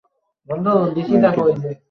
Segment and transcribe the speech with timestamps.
[0.49, 0.89] আর
[0.95, 1.65] কী দিব?